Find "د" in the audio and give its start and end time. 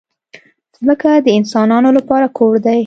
1.25-1.27